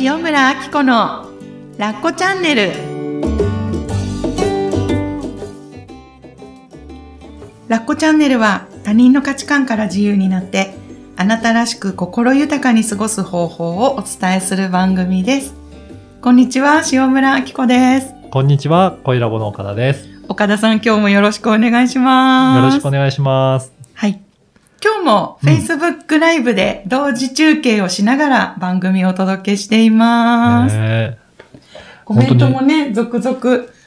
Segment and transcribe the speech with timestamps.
[0.00, 1.30] 塩村あき子の
[1.78, 2.72] ラッコチャンネル
[7.68, 10.74] ラッコチャンネルは他人の価値観から自由になって
[11.16, 15.54] あなたらしく心豊かに過ごす方法をお伝えする番組です
[16.20, 20.08] こんにちは塩村あき子ですこんにちは、恋ラボの岡田です。
[20.08, 23.73] よ岡田さん今日もよろしくお願いしますろしくお願いします。
[25.04, 25.48] もうん。
[25.48, 30.76] Facebook ライブで同時中継をしながら番組をお届けしています。
[30.76, 31.18] ね
[32.04, 33.40] コメントもね、続々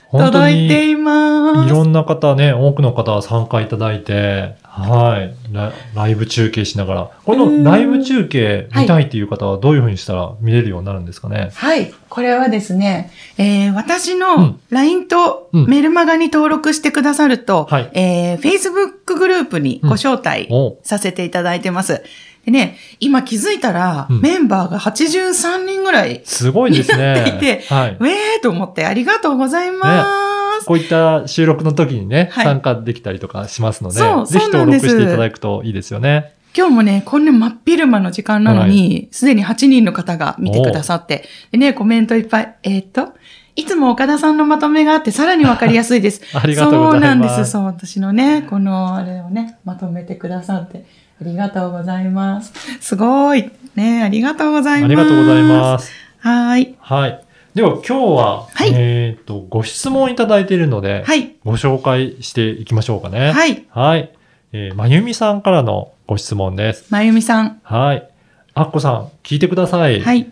[0.09, 1.67] 本当に届いています。
[1.67, 5.73] いろんな方ね、多くの方参加いただいて、はいラ。
[5.95, 7.09] ライブ中継しながら。
[7.25, 11.49] このライブ中継見たいっていう方はどういうふうにしたら見れるようになるんですかね？
[11.53, 11.91] はい。
[12.09, 22.03] これはですね、えー私うのん LINE とうんメルマガに登録してくださると、はいえー Facebook グループにご招待おさせていただいてます。
[22.47, 27.35] でね、今気づいたら、うんメンバーが83人ぐらいすごいですね。
[27.35, 27.97] いてはい。
[27.99, 30.07] ウェーと思ってありがとうございま
[30.61, 30.65] す。
[30.65, 36.35] こういった収録の時にね、はい参加できたりとかしますので、そうぜひ登録していただくといいですよね。
[36.55, 43.09] 今日もね、こんな真っ昼間の時間なのに、すで、に8人の方が見てくださって、でね、コメントいっぱい、えーっと、
[43.57, 46.21] いつも岡田さんのまとめがあってさらにわかりやすいです。
[46.33, 47.51] ありがとうございますそうなんです。
[47.51, 50.85] そう、私のね、このあれをね、まとめてくださって、
[51.19, 52.53] ありがとうございます。
[52.79, 53.49] すごい。
[53.75, 54.91] ね、ありがとうございます。
[54.91, 55.47] ありがとうございす。
[55.47, 55.91] ます。
[56.19, 56.75] はーい。
[56.79, 57.23] はい。
[57.55, 61.35] では今日は、はいえっ、と、ご質問いただいているので、はい。
[61.43, 63.31] ご紹介していきましょうかね。
[63.31, 63.65] はい。
[63.69, 64.11] はい。
[64.53, 66.85] えーまゆみさんからのご質問です。
[66.89, 67.59] まゆみさん。
[67.63, 68.07] はい。
[68.53, 70.01] あっこさん、聞いてください。
[70.01, 70.31] はい。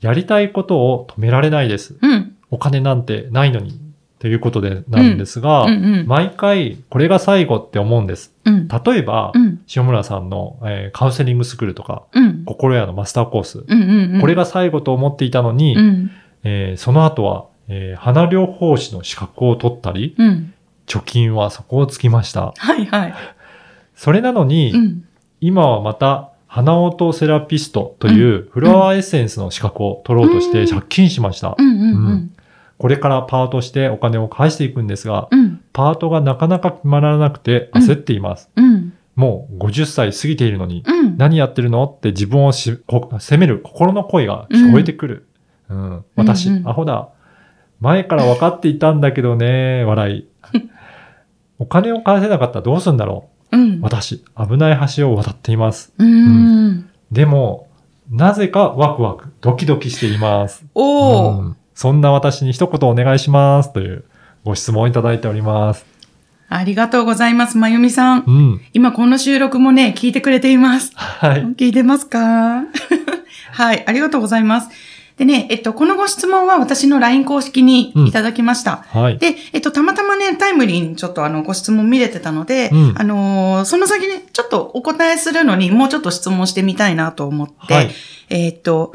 [0.00, 1.96] やりたいことを止められないです。
[2.02, 2.36] うん。
[2.50, 3.80] お金なんてないのに。
[4.18, 6.06] ということでなんですが、うんうん。
[6.06, 8.34] 毎回これが最後って思うんです。
[8.44, 8.68] うん。
[8.68, 9.60] 例えば、うん。
[9.74, 12.44] 塩村さんの、えーカウンセリングスクールとか、うん。
[12.44, 14.20] 心屋のマスターコース、うんうんうん。
[14.20, 16.10] これが最後と思っていたのに、うん。
[16.44, 20.52] えーその後は、えー花療法士の資格を取ったり、うん。
[20.86, 22.52] 貯金は底をつきました。
[22.56, 23.14] はいはい。
[23.94, 25.04] それなのに、うん。
[25.40, 31.54] 今はまた花音セラピストというフラワーエッセンスの資格を取ろうとして借金しました。
[31.56, 32.30] うんうんううんん。
[32.78, 35.60] これからパートしてお金を返していくんですが、うん。
[35.72, 38.50] パートがなかなか決まらなくて焦っています。
[38.56, 38.94] うん。
[39.16, 41.18] もう50歳過ぎているのに、うん。
[41.18, 45.26] 何やってるのって自分をしこ責める心の声が聞こえてくる。
[45.68, 46.04] うん。
[46.14, 47.08] 私、うんうんアホだ。
[47.80, 50.28] 前から分かっていたんだけどね、 笑い。
[51.58, 53.78] お金を返せなかったらどうするんだろうんう。
[53.82, 55.92] 私、危ない橋を渡っています。
[55.98, 56.88] うん。
[57.10, 57.66] でも、
[58.08, 60.64] なぜかワクワク、ドキドキしています。
[60.74, 61.38] おー。
[61.40, 63.72] うんそんな私に一言お願いします。
[63.72, 64.02] という
[64.42, 65.86] ご質問をいただいております。
[66.48, 68.24] ありがとうございます、まゆみさん。
[68.26, 68.60] うん。
[68.72, 70.90] 今この収録もね、聞いてくれています。
[70.96, 71.42] はい。
[71.54, 72.64] 聞いてますか？
[73.54, 74.70] はい、ありがとうございます。
[75.18, 78.84] でね、えっと、このご質問は私の LINE 公式にいただきました。
[78.88, 79.18] はい。
[79.18, 87.90] で、えっと、たまたまね、タイムリーにちょっとあの、ご質問見れてたので、うんあのーその先ね、ちょっとお答えするのに、もうちょっと質問してみたいなと思って、はい。
[88.30, 88.94] えっと、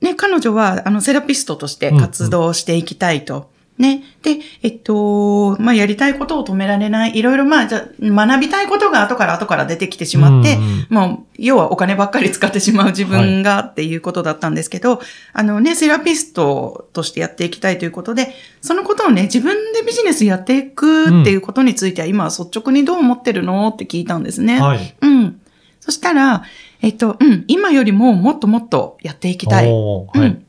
[0.00, 3.54] ね、彼女は、あの、セラピストとして活動していきたいと。
[3.78, 4.04] ね。
[4.22, 7.18] で、えっと、まあ、やりたいことを止められない。
[7.18, 15.02] いろいろ、まあ、じゃあ学びたいことが後から後から出てきてしまって、うんうんまあ、要はお金ばっかり使ってしまう自分がっていうことだったんですけど、
[15.34, 23.68] あのね、セラピストとしてやっていきたいということで、そのことをね、自分でビジネスやっていくっていうことについては、今は率直にどう思ってるの？
[23.68, 24.58] って聞いたんですね。
[24.58, 24.96] はい。
[25.02, 25.40] うん。
[25.86, 26.42] そしたら、
[26.82, 29.70] えっと、うん、今よりももっともっとやっていきたい。
[29.70, 30.18] はい。
[30.18, 30.44] うん。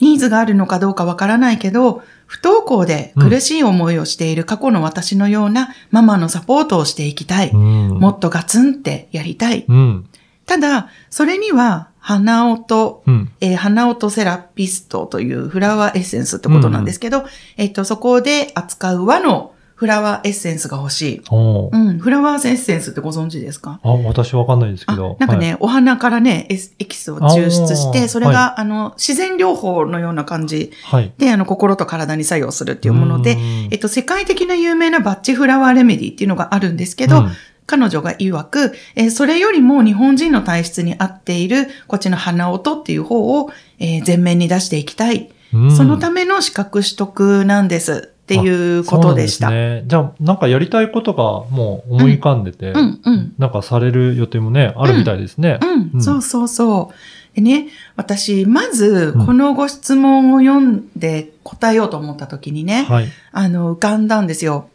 [0.00, 7.50] ニーズがあるのかどうかわからないけど、不登校で苦しい思いをしている過去の私のようなママのサポートをしていきたい。
[7.50, 9.64] うんもっとガツンってやりたい。
[9.68, 10.08] うん。
[10.44, 13.30] ただ、それには、花音、うん。
[13.40, 17.24] えー花音セラピストというフラワーエッセンスってことなんですけど、
[17.56, 19.53] えっと、そこで扱う和の
[19.84, 21.22] フラワーエッセンスが欲しい。
[21.30, 23.80] うん、フラワーエッセンスってご存知ですか？
[23.82, 25.18] あ、私わかんないですけあど。
[25.20, 26.56] なんかね、はい、お花からね、エ
[26.86, 30.72] キスを抽出して、それが、はあの、自然療法のような感じ。
[30.84, 31.12] はい。
[31.18, 33.40] で、あの、心と体に作用するっていうものでう、ん。
[33.72, 37.32] えっと、世界的な有名なバッチフラワーレメディっていうのがあるんですけど、うん。
[37.66, 45.30] 彼女が曰く、えーそれよりも日本人の体質に合っている、こっちの花音っていう方を、えー前面に出していきたい。
[45.52, 45.76] うん。
[45.76, 49.48] そのための資格取得なんですっていうことでした。
[49.48, 49.88] そうなんですね。
[49.88, 51.22] じゃあ、なんかやりたいことが
[51.54, 53.34] もう思い浮かんでて、うん、うん。
[53.38, 55.58] なんかされる予定もね、あるみたいですね。
[55.62, 57.36] うん、うんそうそうそう。
[57.36, 63.08] でね、私、まずうん、このご質問を読んで答えようと思った時にね、はい。
[63.32, 64.70] あの、浮かんだんですよ。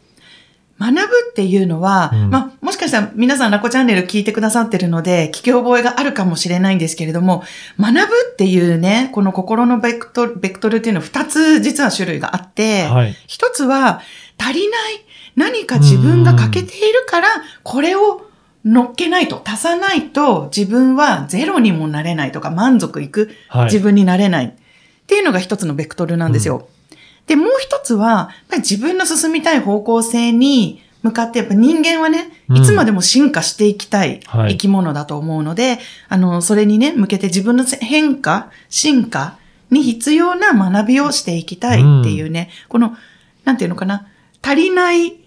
[0.79, 7.43] 学ぶっていうのは、うんまあ、もしかしたら皆さんラコチャンネル聞いてくださってるので、聞き覚えがあるかもしれないんですけれども、
[7.77, 7.99] 学ぶ
[8.31, 13.15] っていうね、この心のベクトル、ベクトルっていうのは二つ実は種類があって、はい。
[13.27, 14.01] 一つは
[14.37, 15.05] 足りない
[15.35, 17.27] 何か自分が欠けているから、
[17.63, 18.21] これを
[18.63, 23.65] 乗っけないと、足さないと自分はゼロにもなれないとか満足いくはい。
[23.65, 24.51] 自分になれないっ
[25.07, 26.69] ていうのが一つのベクトルなんですよ。
[27.29, 35.77] で、もう一つは、やっぱり自分の進みたい方向性に向かって、やっぱ人間はね、うんいつまでも進化していきたいはい生き物だと思うので、
[36.07, 39.37] あの、それにね、向けて自分の変化、進化
[39.69, 42.97] に必要な学びをしていきたいっていうね、この、
[43.45, 44.07] なんていうのかな、
[44.41, 45.17] 足りない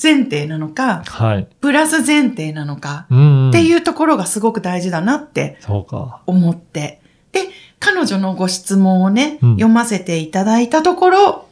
[0.00, 1.48] 前提なのか、はい。
[1.60, 3.50] プラス前提なのか、うん。
[3.50, 6.22] っていうところがすごく大事だなってそうか。
[6.26, 7.00] 思って。
[7.32, 7.40] で、
[7.80, 11.47] 彼女のご質問をね、うん読ませていただいたところ、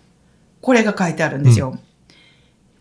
[0.66, 1.78] これが書いてあるんですよ。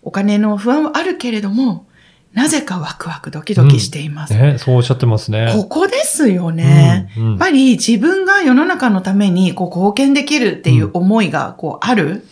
[0.01, 1.85] お金の不安はあるけれども、
[2.33, 4.33] なぜかワクワクドキドキしています。
[4.33, 5.53] ね、そうおっしゃってますね。
[5.55, 7.11] ここですよね。
[7.15, 12.25] うんうんやっぱり自分が世の中のためにこう貢献できるっていう思いがこうある。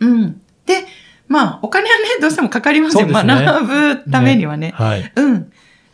[0.00, 0.42] うん。
[0.66, 0.84] で、
[1.28, 3.06] まあ、お金はね、どうしてもかかりますよ。
[3.06, 3.66] すね学
[4.04, 4.74] ぶためにはね。
[4.76, 5.12] はい。
[5.16, 5.50] うん。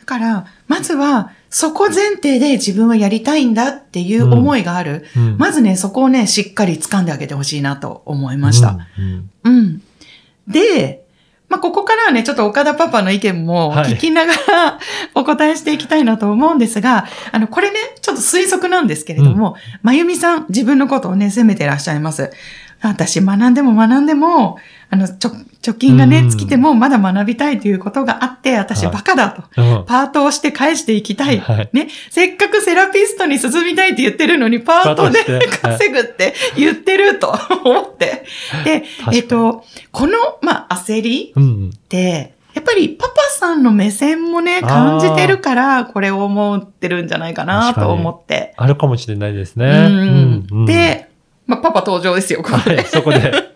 [0.06, 5.04] だから、まずは、そこ前提で自分はやりたいんだっていう思いがある。
[5.16, 8.78] うんまずね、そこをね、しっかり掴んであげてほしいなと思いました。
[8.98, 9.82] うんうん。
[10.46, 11.04] で、
[11.48, 14.78] まあ、ここからはね、ちょっと岡田パパの意見もはい聞きながら、
[15.14, 22.30] お答えしていきたいなと思うんですが、あの、これね、ちょっと推測なんですけれども、まゆみさん、自分のことをね、責めてらっしゃいます。
[22.80, 25.30] 私、学んでも学んでも、あの、ちょ、
[25.62, 29.42] 貯金がね、うん尽きてもまだ学びたいということがあって、私、はいバカだと。
[29.56, 31.38] うんパートをして返していきたい。
[31.38, 31.88] はいね。
[32.10, 35.24] せっかくセラピストに進みたいって言ってるのに、パートで
[35.60, 37.34] 稼ぐって言ってると
[37.64, 38.24] 思って。
[38.64, 40.12] でえっと、この、
[40.42, 41.70] まあ、焦りうん。
[41.74, 48.54] って、やっぱりパパさんの目線もね、感じてるから、これを思ってるんじゃないかなと思って。
[48.56, 49.88] あるかもしれないですね。
[50.66, 51.10] で、
[51.46, 52.76] まあ、パパ登場ですよ、ここで。
[52.76, 53.32] はい、そこで。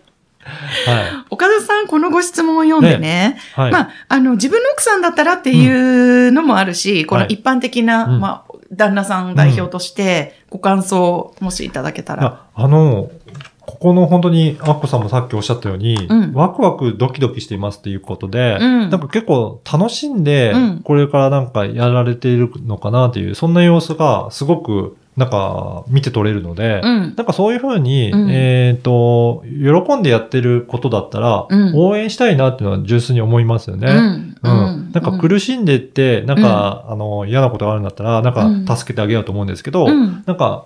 [0.85, 3.59] は岡田さん、このご質問を読んでね、い。
[3.59, 3.71] はい。
[3.71, 7.33] まあ、あの、自分の奥さんだったらっていうのもあるし、このはい。
[7.33, 8.19] 一般的な、うん。
[8.19, 12.25] まあ、旦那さん代表として、ご感想をもしいただけたら。
[12.25, 13.11] ああの、
[13.59, 16.33] ここの本当に、アッコさんもさっきおっしゃったように、うん。
[16.33, 18.89] ワクワクドキドキしていますっていうことで、うん。
[18.89, 27.13] なんか結構楽しんでうん、これからなんかやられているのかなっていう、そんな様子がすごく、なんか見て取れるので、うん。
[27.15, 33.87] なんかそういうふうに、うんえっ、と、喜んでやってることだったら、うん応援したいなっていうのは純粋に思いますよね。
[33.91, 34.35] うん。
[34.41, 34.91] うん。
[34.91, 40.23] なんか苦しんでって、なんか、あの、嫌なことがあるんだったら、なんうんか助けてあげようと思うんですけど、うん。
[40.25, 40.65] なんか、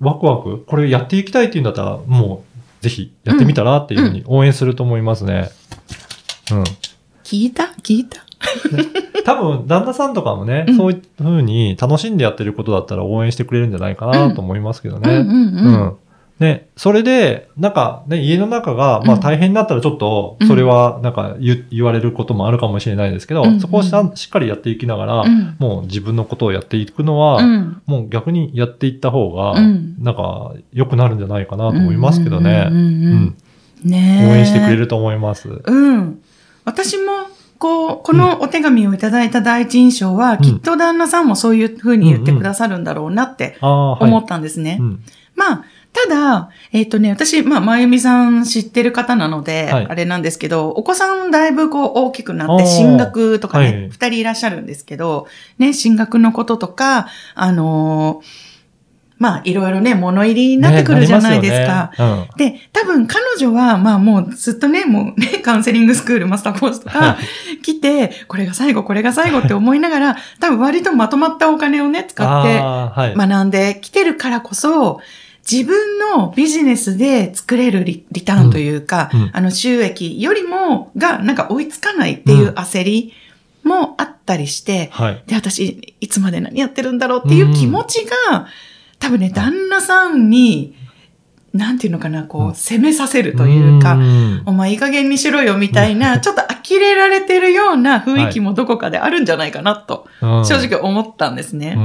[0.00, 2.42] ワクワク、これやっていきたいっていうんだったら、も
[2.80, 5.48] う、ぜひやってみたらっていうふうに応援すると思いますね。
[6.50, 6.64] うん。
[7.22, 7.72] 聞いた？
[7.84, 8.24] 聞いた？
[9.24, 15.16] 多分、旦那さんとかもね、うんそういうふうに楽しんでやってることだったら応援してくれるんじゃないかなと思いますけどね。
[15.16, 15.92] うん。
[16.42, 27.82] ね、それで、なんかね、家の中が、まあうん大変になったらちょっと、それはなんか言言われることもあるかもしれないですけど、うんそこをしっかりやっていきながら、うんもう自分のことをやっていくのは、うん。
[27.86, 32.68] もう逆にやっていった方が、うんなんか良くなるんじゃないかなと思いますけどね。
[32.70, 33.36] うん
[33.84, 35.48] ねえ応援してくれると思います。
[35.64, 36.18] うん。
[36.64, 37.02] 私も、
[37.62, 40.38] こう、このお手紙をいただいた第一印象は、ん。
[40.40, 43.56] きっと旦那さんもそういうふうに言ってくださるんだろうなって。
[43.60, 44.78] 思ったんですね。
[44.80, 45.04] うん。
[45.36, 49.86] まあ、ただ、えっ、とね、私、まあ、まゆみさん知ってる方なので、はい。
[49.90, 53.72] あれなんですけど、お子さんだいぶこう大きくなって、進学とかはい。
[53.72, 55.28] ね、二、人いらっしゃるんですけど、
[55.58, 58.51] ね、進学のこととか、あのー
[59.22, 61.90] まあ、いろいろね、物入りになってくるじゃないですか。
[61.92, 67.16] ねすよねで、多分彼女は、まあもうずっとね、もうね、カウンセリングスクール、マスターコースとか
[67.62, 72.40] 来て、これが最後、これが最後って思いながら、 多分割とまとまったお金をね、使うん。
[72.40, 73.16] って。
[73.16, 74.98] 学んできてるからこそ、
[75.48, 83.12] 自分のビジネスで作れるリリターンというか、うんうんあの収益よりも、がなんか追いつかないっていう焦り
[83.62, 85.22] もあったりして、はい。
[85.26, 88.48] で、私、いつまで何やってるんだろうっていう気持ちが、
[89.02, 90.76] 多分ね、旦那さんに、
[91.52, 94.42] なんていうのかな、こう責めさせるというか、ん。
[94.46, 100.46] お前いい加減にしろよみたいな、ちょっと呆れられてるような雰囲気もどこかであるんじゃないかなと、うん。
[100.46, 101.76] 正直思ったんですね。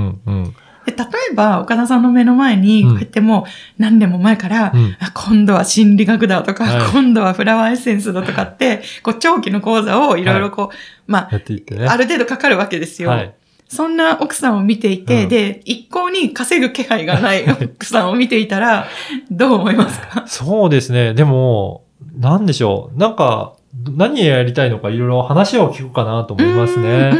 [0.86, 2.89] で例えば、岡田さんの目の前に、うん。
[2.91, 4.95] こうやってもう何年も前から、うん。
[5.00, 6.91] あ今度は心理学だとか、はい。
[6.91, 11.29] 今度はフラワーエッセンスだとかって、こう長期の講座をいろいろこう、ま。
[11.29, 13.09] あ、ある程度かかるわけですよ。
[13.09, 13.33] はい。
[13.69, 17.43] そんな奥さんを見ていて、うんで、一向に稼ぐ気配がない
[17.75, 18.88] 奥さんを見ていたら、
[19.29, 20.24] どう思いますか？
[20.27, 21.13] そうですね。
[21.13, 21.83] でも、
[22.17, 23.00] なんでしょう。
[23.00, 23.53] なんか、
[23.95, 27.13] 何やりたいのかいろいろ話を聞くかなと思いますね。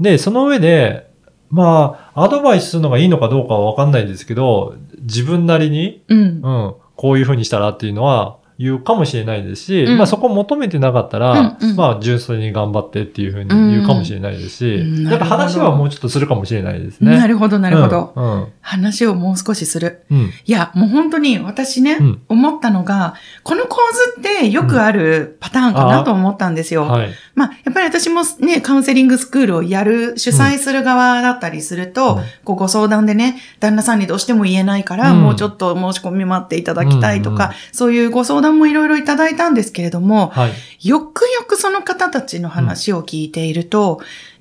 [0.00, 1.08] で、その上で、
[1.50, 6.18] まあ、アドバイスするのがいいのかどうかはわかんないんですけど、自分なりに、うん。
[6.18, 17.16] うん、こういうふうにしたらっていうのは言うかもしれないですし、うんまあそこ求めてなかったら、うんうんまあ純粋に頑張ってっていうふうに言うかもしれないですし、うんなんか話はもうちょっとするかもしれないですね。
[17.16, 18.12] なるほど、なるほど。
[18.16, 18.24] うん。
[18.24, 18.46] うん。
[18.60, 20.02] 話をもう少しする。
[20.10, 20.32] うん。
[20.44, 23.78] いや、もう本当に私ね、うん思ったのが、この構
[24.14, 26.82] 図ってよくあるパターンかなと思ったんですよ。
[26.82, 27.10] はい。
[27.34, 40.88] まあ、やっぱり私もね、カウンセリングスクールをやる、主催する側だったりすると、うんこうご相談でね、旦那さんにどうしても言えないから、うんもうちょっと申し込み待っていただきたいとか、そういうご相談もいろいろいただいたんですけれども、はい。
[40.88, 44.00] よくよくその方たちの話を聞いていると、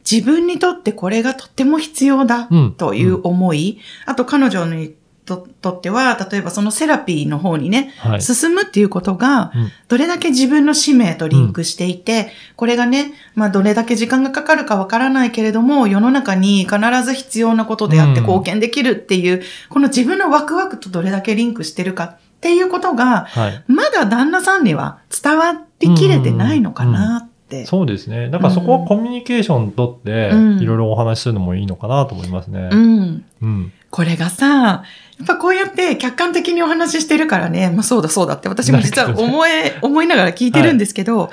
[0.09, 2.73] 自分にとってこれがとっても必要だうん。
[2.73, 4.93] という思い、あと彼女に
[5.27, 8.21] ととっては、例えばそのセラピーの方にね、はい。
[8.21, 23.63] 進むっていうことが、うんどれだけ自分の使命とリンクしていて、これがね、まあどれだけ時間がかかるかわからないけれども、世の中に必ず必要なことであってうん貢献できるっていう、この自分のワクワクとどれだけリンクしてるかっていうことが、はい。
[23.67, 27.26] まだ旦那さんには伝わりきれてないのかな。
[27.65, 28.29] そうですね。
[28.29, 30.59] だからそこはコミュニケーションとって、うん。
[30.59, 32.69] いろいろお話しするのもいいのかなと思いますね。
[32.71, 33.25] うん。
[33.41, 33.73] うん。
[33.89, 34.83] これがさ、
[35.17, 41.31] やっぱこうやって客観的にお話ししてるからね、まあそうだそうだって私も実は思え、思いながら聞いてるんですけど、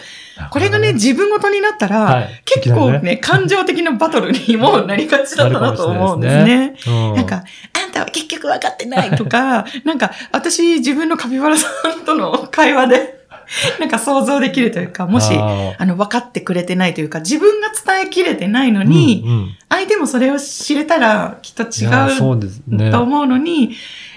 [0.50, 2.42] これがね、自分ごとになったら、はい。
[2.44, 6.76] 結構ねいきなり感情的なバトルにもなりがちだったなと思うんですね。
[6.87, 7.14] うん。
[7.16, 7.44] なんか、
[7.85, 11.68] あんたは結局分かってないとか、なんか、私自分のカピバラさ
[12.00, 13.24] んとの会話で、
[13.80, 22.92] なんか想像できるというか、もし、ああの、分かってくれてないというか、自分が伝えきれてないのーに、うんうん相手もそれを知れたらきっと違うね。
[22.92, 23.73] と思うのに、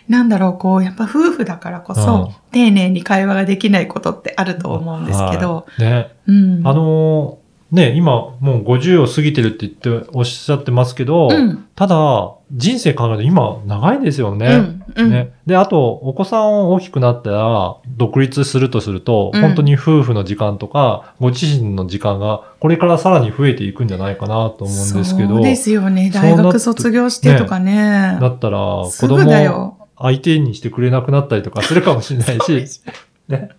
[0.07, 6.11] なんだろう、こう、やっぱ夫婦だからこそ、うん丁寧に会話ができないことってあると思うんですけど、はいね。
[6.27, 6.61] うん。
[6.63, 14.81] あのーね、今もう50を過ぎてるって言っておっしゃってますけど、うん、ただ、人生考えると今長いですよね。
[14.95, 15.33] うん、うん、ね。
[15.45, 26.09] で、あと、お子さん大きくなったら、独立するとすると、うん本当に夫婦の時間とか、ご自身の時間が、これからさらに増えていくんじゃないかなと思うんですけど、そうですよね。
[26.13, 28.17] 大学卒業してとかね。
[28.21, 29.77] だったら、子供よ。
[29.99, 32.81] 相手にしてくれなくなったりとかするかもしれないし、
[33.27, 33.49] ね。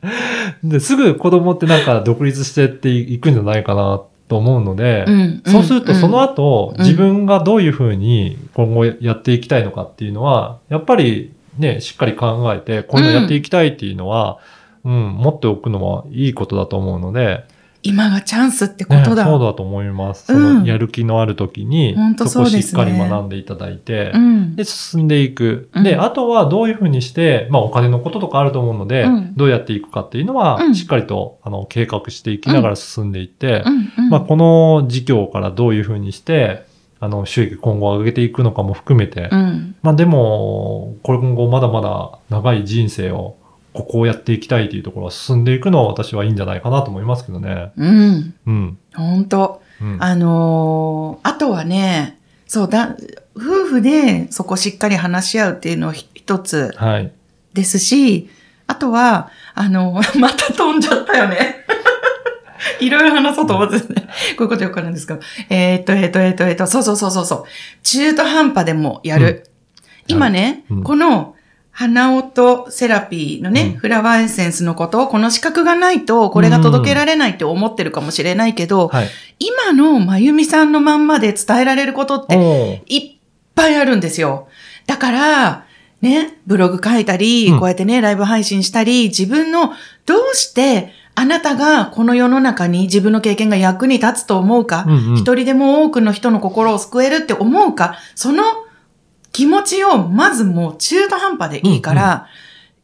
[0.64, 14.38] で、すぐ子供ってなんか独立してっていくんじゃないかなと思うので、うんそうするとその後、うん自分がどういうふうに今後やっていきたいのかっていうのは、やっぱりね、しっかり考えて、こういうのやっていきたいっていうのは、
[14.84, 17.44] うん、持っておくのはいいことだと思うので、
[17.82, 19.24] 今がチャンスってこね、とだ。
[19.24, 20.26] そうだと思います。
[20.26, 24.56] そうんのやる気のある時に、そこをしっかり学んでいただいて、うん。
[24.56, 25.68] で、進んでいく。
[25.74, 33.62] うんで、あとはどういうふうにして、まあお金のこととかあると思うので、うんどうやっていくかっていうのは、うんしっかりと、あの、計画していきながら進んでいって、
[34.10, 36.66] まあこの事業からどういうふうにして、
[37.00, 39.76] あの、収益今後上げていくのかも含めて、うん。
[39.82, 43.36] まあでも、今後まだまだ長い人生を、
[43.78, 47.70] ここをやっていきたいというところは進んでいくのは私はいいんじゃないかなと思いますけどね。
[47.76, 48.34] うん。
[48.44, 48.78] うん。
[48.92, 50.02] 本当うん。
[50.02, 52.18] あのーあとはね、
[52.48, 52.96] そうだ、
[53.36, 57.12] 夫婦でそこしっかり話し合うっていうのはひ一つはい。
[57.54, 58.28] ですし、
[58.66, 61.64] あとは、あの、 また飛んじゃったよね。
[62.80, 64.08] いろいろ話そうと思ってですね。
[64.36, 65.20] こういうことよくあるんですけど。
[65.50, 67.44] えーっと、えーっと、えーっと、えーっと、そうそうそうそうそう。
[67.84, 69.44] 中途半端でもやる。
[70.08, 71.36] 今ね、うんこの、
[71.78, 73.78] 花音セラピーのね、うん。
[73.78, 79.08] フラワーエッセンスのことを、この資格がないと、これが届けられないって思ってるかもしれないけど、はい。
[79.38, 83.16] 今のまゆみさんのまんまで伝えられることって、いっ
[83.54, 84.48] ぱいあるんですよ。
[84.88, 85.66] だから、
[86.00, 87.58] ね、ブログ書いたり、うん。
[87.60, 89.72] こうやってね、ライブ配信したり、自分の
[90.04, 95.14] どうしてあなたがこの世の中に自分の経験が役に立つと思うか、うんうん。
[95.16, 98.42] 一人でも多くの人の心を救えるって思うか、その
[99.38, 102.26] 気持ちをまずもう中途半端でいいから、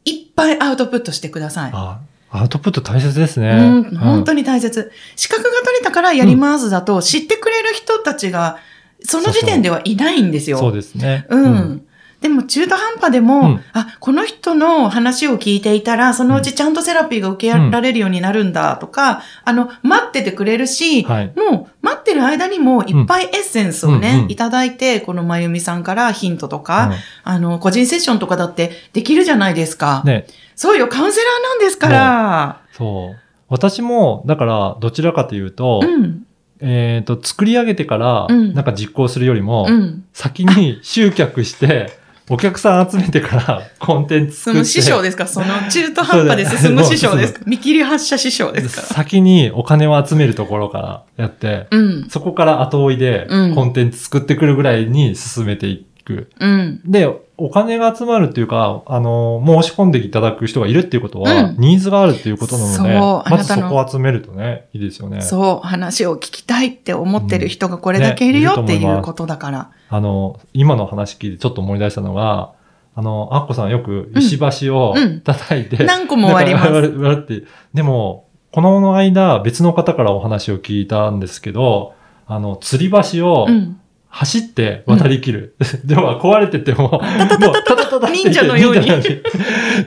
[0.04, 1.72] いっぱいアウトプットしてください。
[1.74, 1.98] あ、
[2.30, 3.50] アウトプット大切ですね。
[3.90, 4.42] うん、本当に。
[4.42, 4.92] に大切。
[5.16, 8.58] 資格が取れたからやりますだと、知ってくれる人たちが、
[9.02, 10.58] その時点ではいないんですよ。
[10.58, 11.26] そうですね。
[11.28, 11.86] うん。
[12.24, 30.02] でも中途半端でも、うんあ、この人の話を聞いていたら、そのうちちゃんとセラピーが受けられるようになるんだとか、あの、待っててくれるし、はいもう待ってる間にもいっぱいエッセンスをね、うんうんいただいて、このまゆみさんからヒントとか、うんあの、個人セッションとかだってできるじゃないですか。
[30.06, 30.26] ね、
[30.56, 32.60] そうよ、カウンセラーなんですから。
[32.72, 33.20] そう。
[33.50, 36.24] 私も、だから、どちらかというと、うん。
[36.60, 40.04] えっ、と、作り上げてから、うんなんか実行するよりも、うん。
[40.14, 44.64] 先に集客して、お客さん集めてから コンテンツ作って。
[44.64, 45.26] その師匠ですか？
[45.26, 47.40] その中途半端で進む師匠ですか？
[47.46, 48.82] 見切り発車師匠ですか？
[48.82, 52.08] 先にお金を集めるところからやって、うん。
[52.08, 56.30] そこから後追いでうんコンテンツ作ってくるぐらいに進めていく。
[56.40, 56.80] うん。
[56.86, 62.84] で、お金が集まるっていうか、あの、申し込んでいただく人がいるっていうことは、うんニーズがあるっていうことなの
[63.24, 65.20] で、まずそこを集めるとね、いいですよね。
[65.20, 69.70] そう、話を聞きたいって思ってる人がこれだけいるよってうんねいると思いうことだから。
[69.88, 72.52] あの、今の話聞いてちょっと思い出したのが、
[72.94, 77.42] あの、アッコさんよく石橋をうん叩いて、何個も割ります 割って。
[77.72, 81.94] でも、この間別の方からお話を聞いたんですけど、
[82.26, 83.80] あの、吊り橋をうん。
[84.16, 85.56] 走って渡り切る。
[85.84, 88.88] では壊れてても、もう、タタタタタタ忍者のように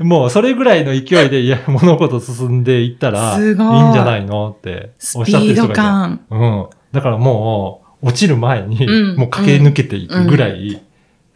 [0.02, 5.76] もうそれぐらいの勢いでいや物事進んでいったら、いいすごいんじゃないのってスおっしゃってる人がいて。
[5.76, 6.26] 感。
[6.30, 6.68] うん。
[6.92, 10.84] だからもう、落ちる前に、うんもう駆け抜けていくぐらい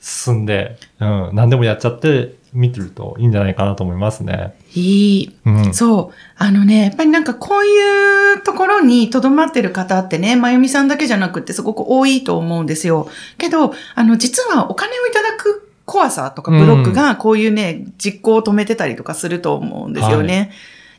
[0.02, 4.56] 進んで、うん、何でもやっちゃって見てるといいんじゃないかなと思いますね。
[4.74, 5.36] いい。
[5.46, 5.74] うん。
[5.74, 6.16] そう。
[6.38, 13.10] あのね、やっぱりなんかこういうところに留まってる方ってね、まゆみさんだけじゃなくってすごく多いと思うんですよ。
[13.38, 20.52] けど、あの、実はお金をいただく怖さとかブロックがこういうね、実行を止めてたりとかすると思うんですよね。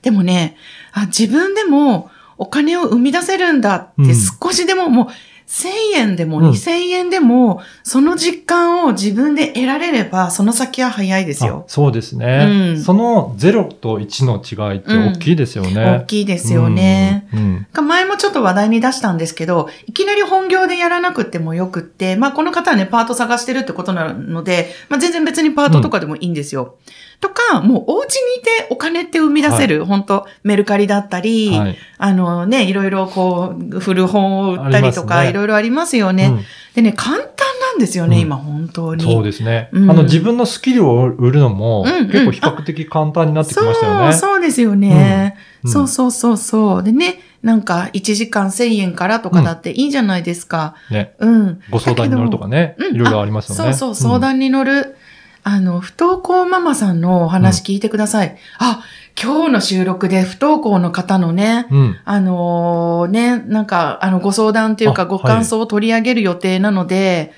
[0.03, 0.57] でもね
[0.93, 5.07] あ、自分でもお金を生み出せるんだってうん少しでももう、
[5.47, 11.71] 1000円でもうん2000円でも、その実感を自分で得られれば、その先は早いですよあ。
[11.71, 16.03] そうですね、うんその0と1の違いって大きいですよね。
[16.03, 17.29] 大きいですよね。
[17.33, 17.39] うん。
[17.39, 26.77] うん前もちょっと話題に出したんですけど、いきなり本業でやらなくてもよくって、まあこの方はね、パート探してるってことなので、まあ全然別にパートとかでもいいんですよ。
[27.23, 31.77] とか、もうお家にいてお金って生み出せる、本当メルカリだったり、はい。
[31.97, 36.27] あのね、いろいろこう、古本を売ったりとか、ねいろいろありますよね。
[36.27, 37.27] うんでね、簡単
[37.61, 39.05] なんですよね、うん今本当に。
[39.05, 44.13] そうですね、うんあの、自分のスキルを売るのも、うんうん結構比較的簡単になってきましたよね。
[44.15, 45.37] そう、そうですよね。
[45.65, 46.83] うんそうそうそうそう。
[46.83, 50.75] でね、なんか1時間1000円からとかだっていいじゃないですか。
[50.91, 51.15] ね。
[51.19, 51.61] うん。
[51.71, 53.75] ご相談に乗るとかね、うんいろいろありますよね。
[53.75, 54.97] そうそう、相談に乗る。
[55.45, 58.37] あの、不登校ママさんのお話聞いてください。
[58.59, 58.85] あ、
[59.21, 61.79] 今日の収録で不登校の方のね、うん。
[61.79, 61.97] うん。
[62.05, 67.33] あのーね、なんか、あの、ご相談っていうかあご感想を取り上げる予定なので、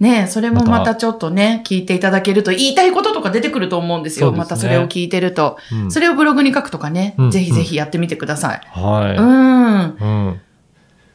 [0.00, 4.30] ね、それもまたちょっとね、聞いていただけると言いたいこととか出てくると思うんですよ。
[4.30, 5.56] すねまたそれを聞いてると。
[5.72, 8.60] うんそれをブログに書くとかね、うんぜひぜひやってみてください。
[8.64, 9.16] はい。
[9.16, 10.28] うん。
[10.28, 10.40] うん。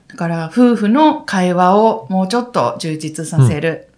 [0.08, 3.90] だから、夫婦の会話をもうちょっと充実させる。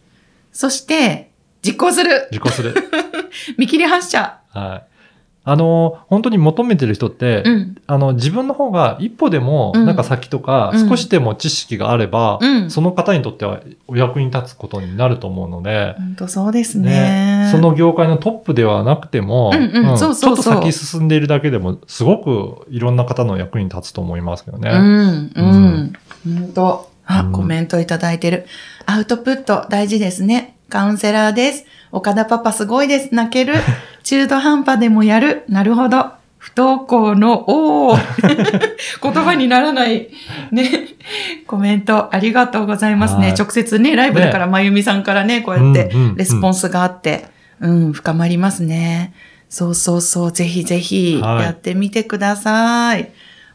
[0.51, 1.30] そして、
[1.61, 2.73] 実行する実行する。
[3.57, 4.91] 見切り発車はい。
[5.43, 7.75] あの、本当に求めてる人って、うん。
[7.87, 17.49] あの、自分の方が一歩でも、うんなんか先とか、うん少しでも知識があれば、うんその方にとってはお役に立つことになると思うので、本当そうですね。
[17.51, 19.51] その業界のトップではなくても、
[19.97, 24.69] ちょっと先進んでいるだけでも、すごくいろんな方の役に立つと思いますけどね。
[24.69, 25.45] うん、ううん
[25.85, 25.93] ん。
[26.23, 28.45] 本当あ、うんコメントいただいてる。
[28.85, 30.55] アウトプット大事ですね。
[30.71, 31.65] カウンセラーです。
[31.91, 33.13] 岡田パパすごいです。
[33.13, 33.55] 泣ける。
[34.03, 35.43] 中途半端でもやる。
[35.49, 36.13] なるほど。
[36.37, 37.99] 不登校の、お ー
[39.03, 40.07] 言葉にならない、
[40.51, 40.87] ね、
[41.45, 43.33] コメントありがとうございますねは。
[43.33, 47.25] い直接ね、ライブだから、まゆみさんからね、こうやってレスポンスがあって、
[47.59, 49.13] うん、深まりますね。
[49.49, 53.11] そうそうそう、ぜひぜひはいやってみてください。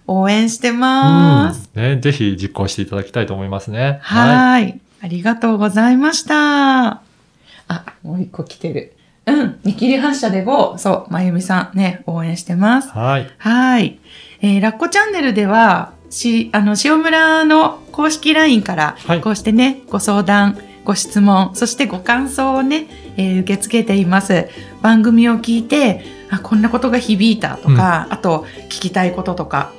[0.06, 1.70] 応援してます。
[1.74, 3.98] うんね、ぜひ実行していただきたいと思いますね。
[4.02, 4.80] はーい。
[5.00, 7.02] ありがとうございました。
[7.68, 8.96] あ、もう一個来てる。
[9.26, 9.60] うん。
[9.64, 10.78] 見切り発車で5。
[10.78, 12.88] そう、まゆみさんね、応援してます。
[12.90, 13.30] はい。
[13.38, 13.98] はい。
[14.40, 24.48] えー、ラッコチャンネルでは、し、あの、塩村の公式 LINE からはい、こうしてね、ご相談、ご質問、そしてご感想をね、えー受け付けています。
[24.82, 29.72] 番組を聞いて、あ、こんなことが響いたとか、あと、聞きたいこととか、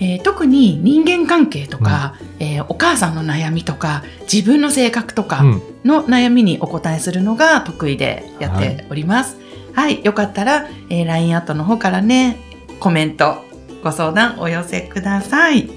[0.00, 5.62] えー特に人間関係とか、えーお母さんの悩みとか、自分の性格とかうん。
[5.84, 9.38] の悩みにお答えするのが得意でやっております。
[9.72, 12.36] はい、よかったら、えー LINE アットの方からね、
[12.80, 13.44] コメント、
[13.82, 15.70] ご相談お寄せください。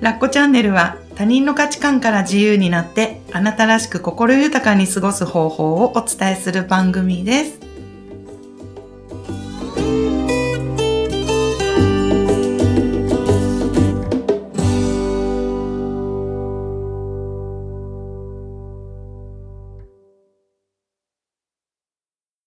[0.00, 7.67] ラッコチャンネルは他人の価値観から自由になってあなたらしく心豊かに過ごす方法をお伝えする番組です。